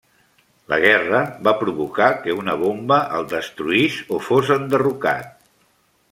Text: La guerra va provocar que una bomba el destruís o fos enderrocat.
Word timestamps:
La 0.71 0.77
guerra 0.83 1.19
va 1.47 1.51
provocar 1.59 2.07
que 2.23 2.33
una 2.37 2.55
bomba 2.61 2.97
el 3.17 3.27
destruís 3.33 3.99
o 4.17 4.23
fos 4.29 4.49
enderrocat. 4.57 5.29